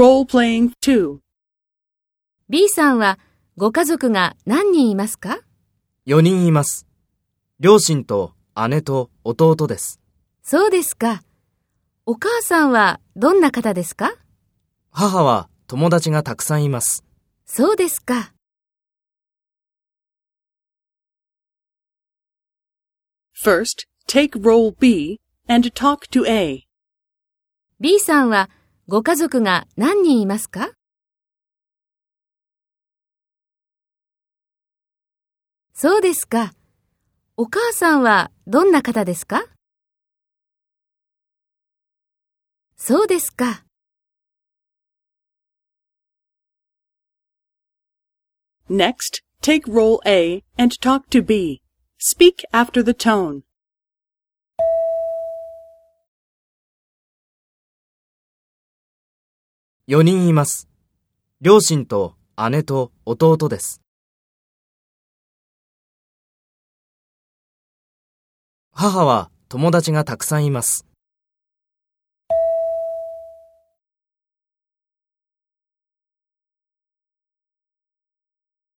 [0.00, 1.20] Role-playing 2.
[2.50, 3.18] B さんは
[3.56, 5.38] ご家族が何人いますか
[6.06, 6.86] ？4人います。
[7.60, 8.34] 両親と
[8.68, 9.98] 姉と弟です。
[10.42, 11.22] そうですか。
[12.04, 14.12] お母さんはどんな方ですか？
[14.90, 17.02] 母は友達がたくさんいます。
[17.46, 18.34] そうですか。
[23.34, 26.64] First, take role B and talk to A.
[27.80, 28.50] B さんは
[28.88, 30.70] ご家族が何人いますか
[35.74, 36.52] そうですか。
[37.36, 39.44] お母さんはどんな方ですか
[42.76, 43.64] そうですか。
[48.70, 51.60] Next, take role A and talk to B.
[51.98, 53.42] Speak after the tone.
[59.88, 60.68] 4人います。
[61.40, 62.16] 両親と
[62.50, 63.82] 姉と弟です。
[68.72, 70.86] 母は友達がたくさんいます。